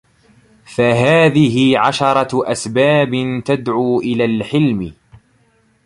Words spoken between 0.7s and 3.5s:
فَهَذِهِ عَشْرَةُ أَسْبَابٍ